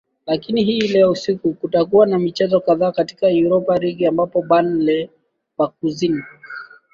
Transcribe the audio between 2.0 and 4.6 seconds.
na michezo kadhaa katika europa league ambapo